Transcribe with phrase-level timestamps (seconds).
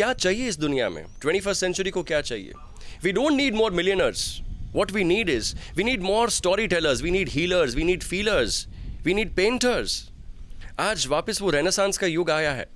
[0.00, 1.04] क्या चाहिए इस दुनिया में?
[1.20, 2.52] ट्वेंटी फ़र्स्ट सेंचुरी को क्या चाहिए?
[3.02, 4.22] We don't need more millionaires
[4.74, 6.30] what we need is we need more
[6.66, 8.66] storytellers we need healers we need feelers
[9.04, 9.98] we need painters
[10.80, 12.66] आज वापस वो रेनासांस का युग आया है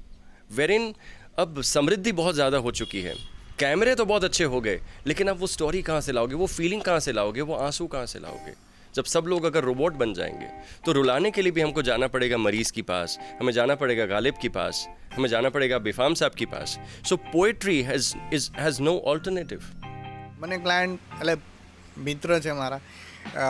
[0.51, 0.93] वेरिन
[1.39, 3.15] अब समृद्धि बहुत ज़्यादा हो चुकी है।
[3.59, 6.35] कैमरे तो बहुत अच्छे हो गए, लेकिन अब वो स्टोरी कहाँ से लाओगे?
[6.35, 7.41] वो फीलिंग कहाँ से लाओगे?
[7.41, 8.53] वो आँसू कहाँ से लाओगे?
[8.95, 10.49] जब सब लोग अगर रोबोट बन जाएँगे
[10.87, 14.35] तो रुलाने के लिए भी हमको जाना पड़ेगा मरीज़ के पास, हमें जाना पड़ेगा गालिब
[14.43, 16.74] के पास। हमें जाना पड़ेगा बेफाम साहब के पास
[17.04, 19.62] so poetry has is has no alternative
[20.42, 21.36] મને ક્લાયન્ટ એટલે
[22.04, 22.80] મિત્ર છે મારા
[23.38, 23.48] અ,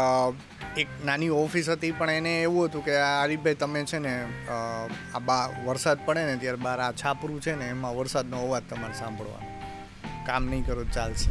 [0.78, 4.14] એક નાની ઓફિસ હતી પણ એને એવું હતું કે આ હરીફભાઈ તમે છે ને
[4.50, 4.58] અ,
[5.16, 8.94] આ બા વરસાદ પડે ને ત્યારે બહાર આ છાપરું છે ને એમાં વરસાદનો અવાજ તમારે
[8.94, 9.48] સાંભળવાનો
[10.26, 11.30] કામ નહીં કરો તો ચાલશે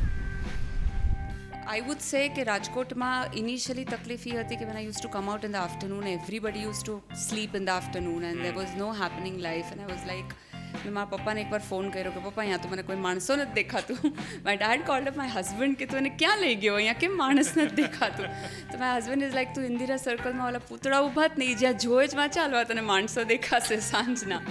[1.64, 5.30] આઈ વુડ સે કે રાજકોટમાં ઇનિશિયલી તકલીફ એ હતી કે when I use to come
[5.34, 6.96] out in the afternoon everybody use to
[7.26, 10.34] sleep in the afternoon and there was no happening life and I was like
[10.74, 14.16] મેં મારા પપ્પાને એકવાર ફોન કર્યો કે પપ્પા અહીંયા તો મને કોઈ માણસો નથી દેખાતું.
[14.46, 16.76] My dad called up my husband કે તું એને ક્યાં લઈ ગયો?
[16.76, 18.30] અહીંયા કેમ માણસ નથી દેખાતું?
[18.72, 22.08] તો માય હસબન્ડ ઇઝ લાઈક તું ઇન્દિરા સર્કલમાં ઓલા પૂતળા ઊભા જ નહીં જ્યાં જોવે
[22.08, 24.42] જ માં ચાલવા તને માણસો દેખાશે સાંજના.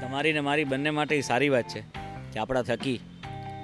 [0.00, 1.84] તમારી ને મારી બંને માટે સારી વાત છે
[2.32, 2.98] કે આપણા થકી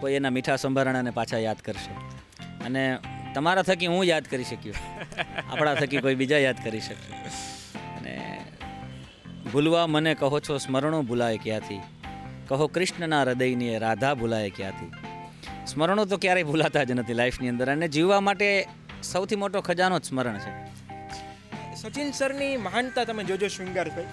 [0.01, 2.20] કોઈ એના મીઠા સંભારણાને પાછા યાદ કરશે.
[2.65, 2.99] અને
[3.35, 4.75] તમારા થકી હું યાદ કરી શક્યો.
[5.53, 7.17] આપણા થકી કોઈ બીજા યાદ કરી શક્યો.
[7.99, 8.15] અને
[9.53, 11.81] ભૂલવા મને કહો છો સ્મરણો ભૂલાય ક્યાંથી?
[12.49, 14.91] કહો કૃષ્ણના હૃદયની રાધા ભૂલાય ક્યાંથી?
[15.67, 18.69] સ્મરણો તો ક્યારેય ભૂલાતા જ નથી લાઈફની અંદર અને જીવવા માટે
[19.03, 20.53] સૌથી મોટો ખજાનો જ સ્મરણ છે.
[21.77, 24.05] સચિન સરની મહાનતા તમે જોજો શૃંગારભાઈ.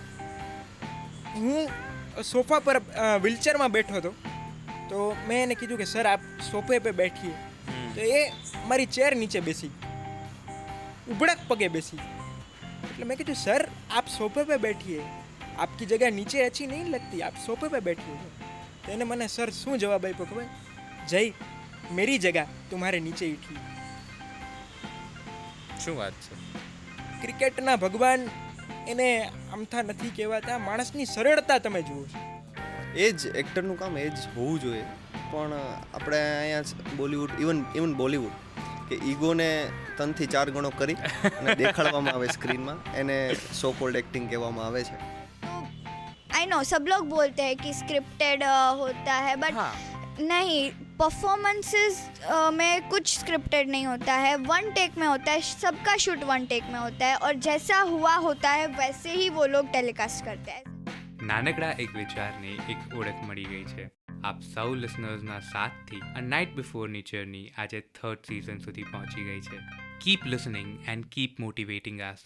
[1.35, 2.81] હું સોફા પર
[3.21, 4.11] વ્હીલચેરમાં બેઠો હતો.
[4.89, 6.19] તો મેં એને કીધું કે, સર, આપ
[6.51, 7.33] સોફે પર બેઠીએ.
[7.97, 8.31] તો એ
[8.67, 9.71] મારી ચેર નીચે બેસી
[11.11, 11.99] ઉભડક પગે બેસી
[12.83, 15.01] એટલે મેં કીધું સર આપ સોફે પે બેઠીએ.
[15.57, 18.17] આપકી જગ્યા નીચે અચ્છી નહીં લગતી આપ સોફે પે બેઠીએ
[18.85, 20.43] તો એને મને સર શું જવાબ આપ્યો ખબર?
[21.07, 21.31] જય
[21.91, 23.57] મેરી જગા તુમારે નીચે ઉઠી
[25.85, 26.35] શું વાત છે?
[27.21, 28.29] ક્રિકેટના ભગવાન
[28.87, 30.57] એને આમથા નથી કહેવાતા.
[30.57, 32.19] માણસની સરળતા તમે જુઓ છો.
[32.95, 34.85] એ જ એક્ટરનું કામ એ જ હોવું જોઈએ.
[35.30, 35.54] પણ
[35.92, 38.36] આપણે અહીંયા બોલિવૂડ ઇવન ઇવન બોલિવૂડ
[38.88, 39.48] કે ઈગોને
[39.96, 40.96] ત્રણથી ચાર ગણો કરી
[41.32, 43.18] અને દેખાડવામાં આવે સ્ક્રીનમાં એને
[43.54, 44.96] સો કોલ્ડ એક્ટિંગ કહેવામાં આવે છે
[46.34, 48.44] आई नो सब लोग बोलते हैं कि स्क्रिप्टेड
[48.78, 49.58] होता है बट
[50.22, 50.56] नहीं
[50.98, 51.98] परफॉर्मेंसेस
[52.52, 56.64] में कुछ स्क्रिप्टेड नहीं होता है वन टेक में होता है सबका शूट वन टेक
[56.72, 60.64] में होता है और जैसा हुआ होता है वैसे ही वो लोग टेलीकास्ट करते हैं
[61.24, 63.84] નાનકડા એક વિચારની એક ઓળખ મળી ગઈ છે
[64.23, 69.59] આપ સૌ લિસનર્સના સાથથી અ નાઇટ બિફોરની જર્ની આજે થર્ડ સિઝન સુધી પહોંચી ગઈ છે.
[69.99, 72.17] Keep listening and keep motivating us